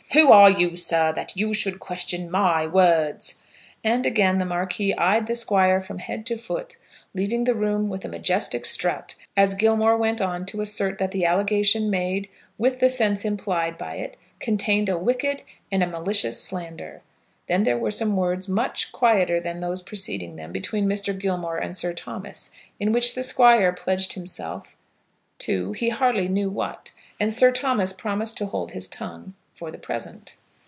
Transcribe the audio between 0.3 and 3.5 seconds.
are you, sir, that you should question my words?"